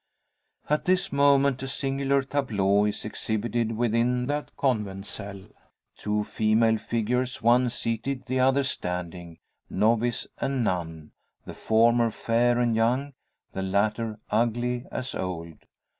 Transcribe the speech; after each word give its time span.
At 0.67 0.85
this 0.85 1.11
moment 1.11 1.61
a 1.61 1.67
singular 1.67 2.23
tableau 2.23 2.85
is 2.85 3.05
exhibited 3.05 3.73
within 3.77 4.25
that 4.25 4.49
Convent 4.57 5.05
cell 5.05 5.43
two 5.95 6.23
female 6.23 6.79
figures, 6.79 7.43
one 7.43 7.69
seated, 7.69 8.25
the 8.25 8.39
other 8.39 8.63
standing 8.63 9.37
novice 9.69 10.25
and 10.39 10.63
nun; 10.63 11.11
the 11.45 11.53
former 11.53 12.09
fair 12.09 12.57
and 12.57 12.75
young, 12.75 13.13
the 13.51 13.61
latter 13.61 14.17
ugly 14.31 14.85
as 14.91 15.13
old. 15.13 15.59